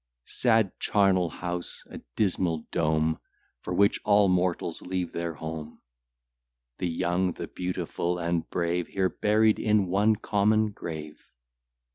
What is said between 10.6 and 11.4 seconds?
grave!